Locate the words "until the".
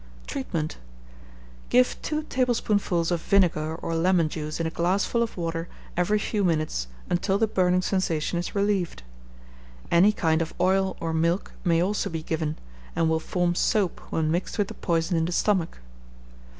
7.07-7.45